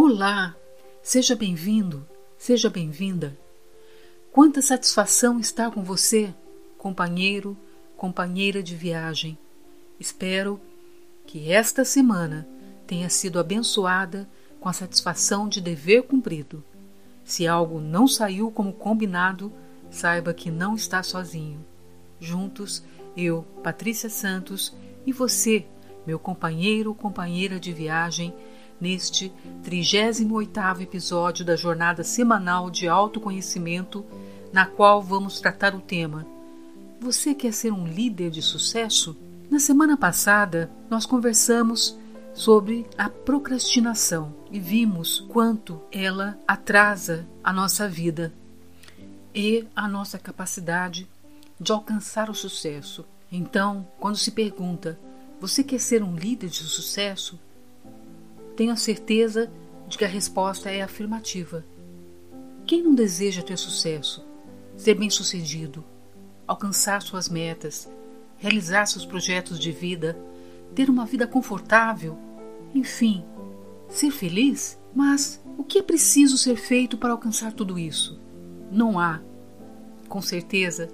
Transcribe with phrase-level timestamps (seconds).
[0.00, 0.54] Olá,
[1.02, 2.06] seja bem-vindo,
[2.38, 3.36] seja bem-vinda.
[4.30, 6.32] Quanta satisfação estar com você,
[6.78, 7.56] companheiro,
[7.96, 9.36] companheira de viagem.
[9.98, 10.60] Espero
[11.26, 12.46] que esta semana
[12.86, 16.62] tenha sido abençoada com a satisfação de dever cumprido.
[17.24, 19.52] Se algo não saiu como combinado,
[19.90, 21.66] saiba que não está sozinho.
[22.20, 22.84] Juntos,
[23.16, 24.72] eu, Patrícia Santos,
[25.04, 25.66] e você,
[26.06, 28.32] meu companheiro, companheira de viagem,
[28.80, 29.32] neste
[29.64, 34.04] 38º episódio da jornada semanal de autoconhecimento,
[34.52, 36.26] na qual vamos tratar o tema
[37.00, 39.16] Você quer ser um líder de sucesso?
[39.50, 41.96] Na semana passada, nós conversamos
[42.34, 48.32] sobre a procrastinação e vimos quanto ela atrasa a nossa vida
[49.34, 51.08] e a nossa capacidade
[51.60, 53.04] de alcançar o sucesso.
[53.30, 54.98] Então, quando se pergunta,
[55.40, 57.38] você quer ser um líder de sucesso?
[58.58, 59.48] Tenho a certeza
[59.86, 61.64] de que a resposta é afirmativa.
[62.66, 64.26] Quem não deseja ter sucesso,
[64.76, 65.84] ser bem-sucedido,
[66.44, 67.88] alcançar suas metas,
[68.36, 70.18] realizar seus projetos de vida,
[70.74, 72.18] ter uma vida confortável,
[72.74, 73.24] enfim,
[73.88, 74.76] ser feliz?
[74.92, 78.20] Mas o que é preciso ser feito para alcançar tudo isso?
[78.72, 79.20] Não há,
[80.08, 80.88] com certeza,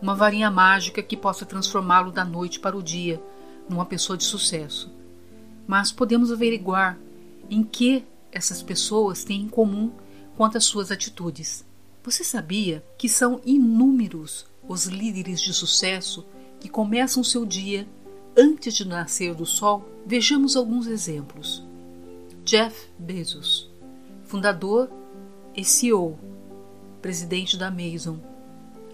[0.00, 3.20] uma varinha mágica que possa transformá-lo da noite para o dia
[3.68, 4.99] numa pessoa de sucesso
[5.70, 6.98] mas podemos averiguar
[7.48, 9.92] em que essas pessoas têm em comum
[10.36, 11.64] quanto às suas atitudes.
[12.02, 16.26] Você sabia que são inúmeros os líderes de sucesso
[16.58, 17.86] que começam seu dia
[18.36, 19.88] antes de nascer do sol?
[20.04, 21.64] Vejamos alguns exemplos.
[22.44, 23.70] Jeff Bezos,
[24.24, 24.90] fundador
[25.54, 26.18] e CEO,
[27.00, 28.16] presidente da Amazon,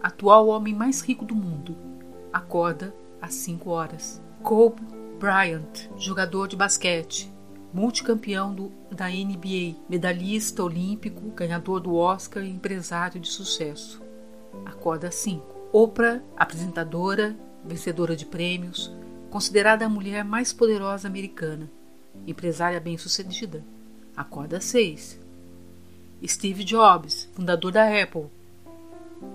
[0.03, 1.75] atual homem mais rico do mundo,
[2.31, 4.21] acorda às 5 horas.
[4.43, 7.33] Kobe Bryant, jogador de basquete,
[7.73, 14.03] multicampeão do, da NBA, medalhista olímpico, ganhador do Oscar e empresário de sucesso.
[14.67, 15.71] Acorda 5.
[15.73, 17.35] Oprah, apresentadora,
[17.65, 18.93] vencedora de prêmios,
[19.31, 21.71] considerada a mulher mais poderosa americana,
[22.27, 23.65] empresária bem-sucedida.
[24.15, 25.19] Acorda 6.
[26.27, 28.27] Steve Jobs, fundador da Apple,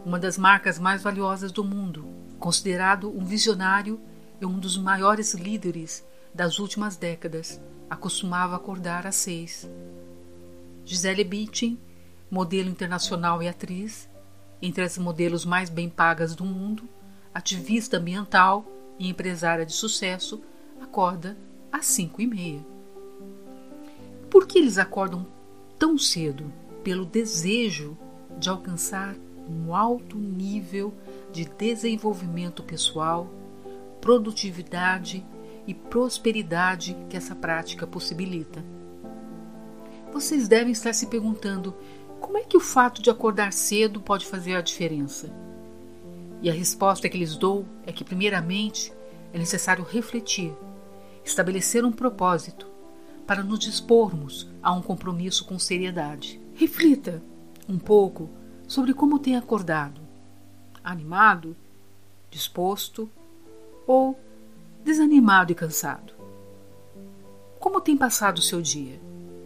[0.05, 2.05] uma das marcas mais valiosas do mundo,
[2.39, 3.99] considerado um visionário
[4.41, 6.03] e um dos maiores líderes
[6.33, 9.69] das últimas décadas, acostumava acordar às seis.
[10.83, 11.79] Gisele Bündchen,
[12.29, 14.09] modelo internacional e atriz,
[14.61, 16.89] entre as modelos mais bem pagas do mundo,
[17.33, 18.65] ativista ambiental
[18.97, 20.41] e empresária de sucesso,
[20.81, 21.37] acorda
[21.71, 22.65] às cinco e meia.
[24.29, 25.27] Por que eles acordam
[25.77, 26.51] tão cedo?
[26.83, 27.95] Pelo desejo
[28.39, 29.15] de alcançar
[29.47, 30.93] um alto nível
[31.31, 33.29] de desenvolvimento pessoal
[34.01, 35.23] produtividade
[35.67, 38.63] e prosperidade que essa prática possibilita.
[40.11, 41.73] Vocês devem estar se perguntando
[42.19, 45.31] como é que o fato de acordar cedo pode fazer a diferença?
[46.41, 48.91] E a resposta que lhes dou é que, primeiramente,
[49.31, 50.53] é necessário refletir,
[51.23, 52.67] estabelecer um propósito
[53.25, 56.41] para nos dispormos a um compromisso com seriedade.
[56.55, 57.21] Reflita
[57.69, 58.29] um pouco
[58.67, 60.01] sobre como tem acordado.
[60.83, 61.55] Animado?
[62.29, 63.09] Disposto?
[63.85, 64.17] Ou
[64.83, 66.13] desanimado e cansado?
[67.59, 68.99] Como tem passado o seu dia?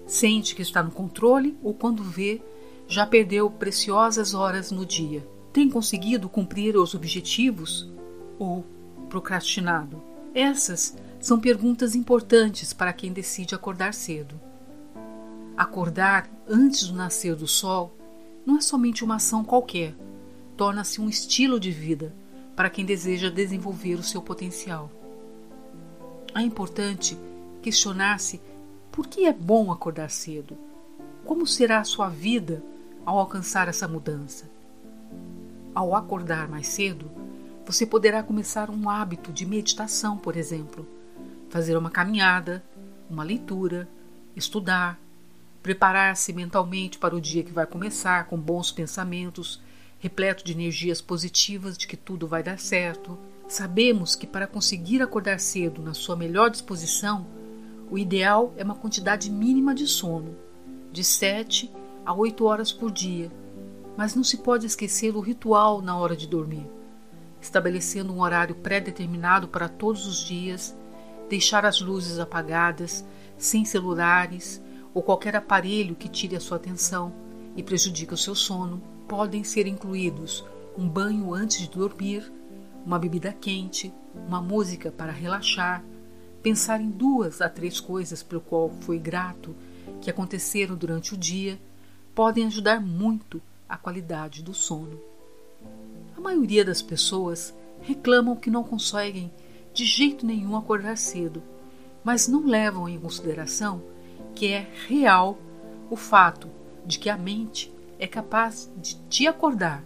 [0.08, 2.42] Sente que está no controle ou quando vê,
[2.88, 5.28] já perdeu preciosas horas no dia?
[5.52, 7.92] Tem conseguido cumprir os objetivos
[8.38, 8.64] ou
[9.10, 10.02] procrastinado?
[10.34, 14.40] Essas são perguntas importantes para quem decide acordar cedo.
[15.58, 17.96] Acordar antes do nascer do sol
[18.46, 19.96] não é somente uma ação qualquer,
[20.56, 22.14] torna-se um estilo de vida
[22.56, 24.90] para quem deseja desenvolver o seu potencial.
[26.34, 27.18] É importante
[27.62, 28.42] questionar-se
[28.92, 30.58] por que é bom acordar cedo?
[31.26, 32.64] Como será a sua vida
[33.06, 34.50] ao alcançar essa mudança?
[35.74, 37.12] Ao acordar mais cedo,
[37.66, 40.88] você poderá começar um hábito de meditação, por exemplo,
[41.50, 42.64] fazer uma caminhada,
[43.10, 43.88] uma leitura,
[44.36, 45.00] estudar,
[45.64, 49.60] preparar-se mentalmente para o dia que vai começar com bons pensamentos
[50.06, 53.18] repleto de energias positivas de que tudo vai dar certo.
[53.48, 57.26] Sabemos que para conseguir acordar cedo na sua melhor disposição,
[57.90, 60.36] o ideal é uma quantidade mínima de sono,
[60.92, 61.72] de 7
[62.06, 63.32] a 8 horas por dia.
[63.98, 66.68] Mas não se pode esquecer o ritual na hora de dormir,
[67.42, 70.78] estabelecendo um horário pré-determinado para todos os dias,
[71.28, 73.04] deixar as luzes apagadas,
[73.40, 74.62] sem celulares
[74.94, 77.12] ou qualquer aparelho que tire a sua atenção
[77.58, 80.44] e prejudique o seu sono podem ser incluídos
[80.78, 82.32] um banho antes de dormir,
[82.86, 83.94] uma bebida quente,
[84.28, 85.84] uma música para relaxar,
[86.44, 89.56] pensar em duas a três coisas pelo qual foi grato
[90.02, 91.60] que aconteceram durante o dia
[92.14, 95.00] podem ajudar muito a qualidade do sono.
[96.16, 99.32] A maioria das pessoas reclamam que não conseguem
[99.74, 101.44] de jeito nenhum acordar cedo,
[102.04, 103.82] mas não levam em consideração
[104.34, 105.38] que é real
[105.90, 106.50] o fato
[106.86, 109.84] de que a mente é capaz de te acordar.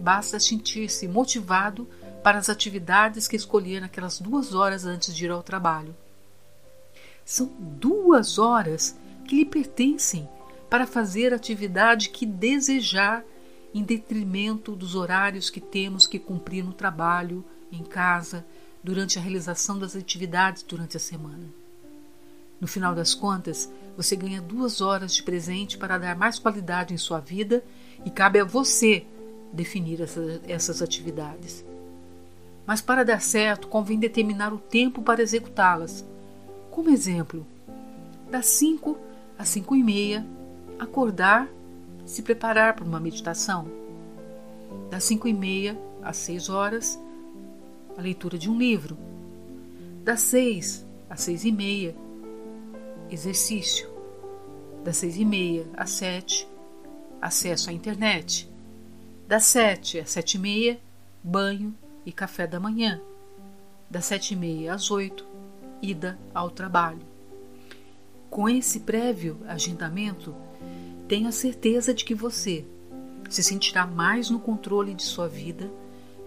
[0.00, 1.88] Basta sentir-se motivado
[2.22, 5.94] para as atividades que escolher naquelas duas horas antes de ir ao trabalho.
[7.24, 8.96] São duas horas
[9.26, 10.28] que lhe pertencem
[10.68, 13.24] para fazer a atividade que desejar,
[13.74, 18.44] em detrimento dos horários que temos que cumprir no trabalho, em casa,
[18.82, 21.46] durante a realização das atividades durante a semana.
[22.60, 26.98] No final das contas, você ganha duas horas de presente para dar mais qualidade em
[26.98, 27.64] sua vida
[28.04, 29.06] e cabe a você
[29.52, 31.64] definir essa, essas atividades.
[32.66, 36.04] Mas para dar certo, convém determinar o tempo para executá-las.
[36.70, 37.46] Como exemplo,
[38.30, 38.98] das 5
[39.38, 40.26] às 5 e meia,
[40.78, 41.48] acordar,
[42.04, 43.66] se preparar para uma meditação.
[44.90, 47.00] Das 5 e meia às 6 horas,
[47.96, 48.98] a leitura de um livro.
[50.04, 51.94] Das 6 às 6 e meia,
[53.10, 53.88] exercício.
[54.84, 56.48] Das 6 e meia às 7,
[57.20, 58.48] acesso à internet.
[59.26, 60.80] Das 7 às 7 e meia,
[61.22, 61.74] banho
[62.04, 63.00] e café da manhã.
[63.90, 65.26] Das 7 e meia às 8,
[65.82, 67.02] ida ao trabalho.
[68.30, 70.34] Com esse prévio agendamento,
[71.08, 72.64] tenha certeza de que você
[73.28, 75.70] se sentirá mais no controle de sua vida,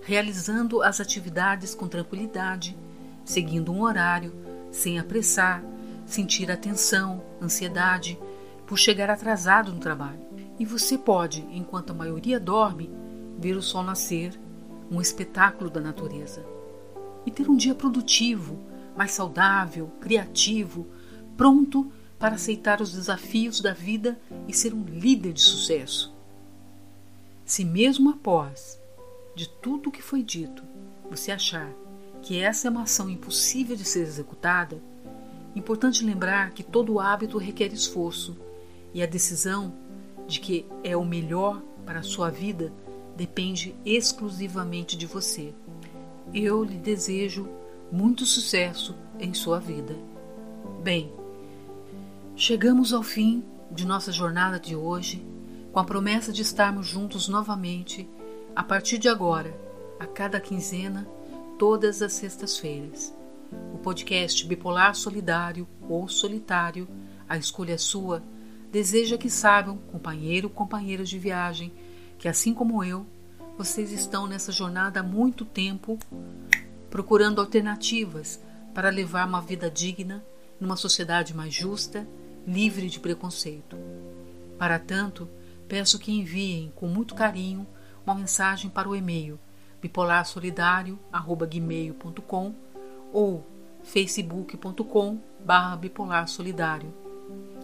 [0.01, 2.75] realizando as atividades com tranquilidade,
[3.23, 4.33] seguindo um horário,
[4.71, 5.63] sem apressar,
[6.09, 8.19] sentir atenção, ansiedade
[8.65, 10.19] por chegar atrasado no trabalho.
[10.59, 12.89] E você pode, enquanto a maioria dorme,
[13.37, 14.37] ver o sol nascer,
[14.91, 16.45] um espetáculo da natureza.
[17.25, 18.59] E ter um dia produtivo,
[18.97, 20.87] mais saudável, criativo,
[21.37, 26.13] pronto para aceitar os desafios da vida e ser um líder de sucesso.
[27.45, 28.79] Se mesmo após
[29.35, 30.63] de tudo o que foi dito,
[31.09, 31.71] você achar
[32.21, 34.81] que essa é uma ação impossível de ser executada,
[35.55, 38.37] importante lembrar que todo hábito requer esforço
[38.93, 39.73] e a decisão
[40.27, 42.71] de que é o melhor para a sua vida
[43.15, 45.53] depende exclusivamente de você.
[46.33, 47.49] Eu lhe desejo
[47.91, 49.95] muito sucesso em sua vida.
[50.83, 51.11] Bem,
[52.35, 55.25] chegamos ao fim de nossa jornada de hoje,
[55.73, 58.07] com a promessa de estarmos juntos novamente
[58.55, 59.53] a partir de agora,
[59.99, 61.07] a cada quinzena,
[61.57, 63.13] todas as sextas-feiras.
[63.73, 66.87] O podcast Bipolar Solidário ou Solitário,
[67.27, 68.23] a escolha é sua,
[68.71, 71.73] deseja que saibam, companheiro ou companheira de viagem,
[72.17, 73.05] que assim como eu,
[73.57, 75.97] vocês estão nessa jornada há muito tempo
[76.89, 78.39] procurando alternativas
[78.73, 80.23] para levar uma vida digna
[80.59, 82.05] numa sociedade mais justa,
[82.45, 83.77] livre de preconceito.
[84.57, 85.29] Para tanto,
[85.67, 87.65] peço que enviem com muito carinho
[88.05, 89.39] uma mensagem para o e-mail
[89.81, 92.53] bipolarsolidario@gmail.com
[93.11, 93.45] ou
[93.83, 95.19] facebook.com
[95.79, 96.93] bipolarsolidário.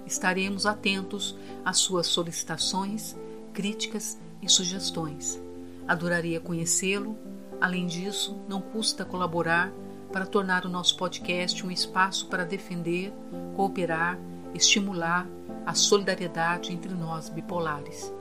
[0.06, 3.16] Estaremos atentos às suas solicitações,
[3.54, 5.42] críticas e sugestões.
[5.88, 7.18] Adoraria conhecê-lo.
[7.60, 9.72] Além disso, não custa colaborar
[10.12, 13.14] para tornar o nosso podcast um espaço para defender,
[13.56, 14.20] cooperar,
[14.54, 15.28] estimular
[15.66, 18.14] a solidariedade entre nós bipolares.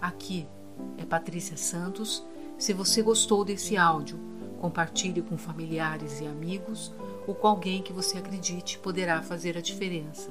[0.00, 0.46] Aqui
[0.96, 2.24] é Patrícia Santos.
[2.56, 4.18] Se você gostou desse áudio,
[4.60, 6.92] compartilhe com familiares e amigos
[7.26, 10.30] ou com alguém que você acredite poderá fazer a diferença.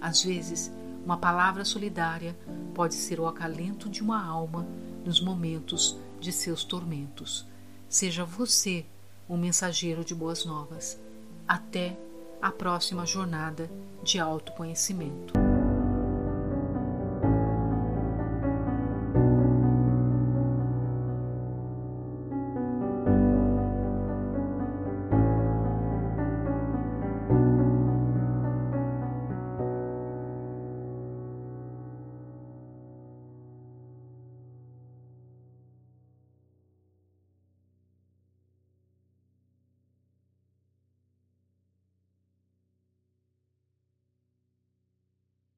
[0.00, 0.72] Às vezes,
[1.04, 2.36] uma palavra solidária
[2.72, 4.66] pode ser o acalento de uma alma
[5.04, 7.46] nos momentos de seus tormentos.
[7.88, 8.86] Seja você
[9.28, 10.98] um mensageiro de boas novas.
[11.46, 11.96] Até
[12.40, 13.70] a próxima jornada
[14.02, 15.43] de autoconhecimento.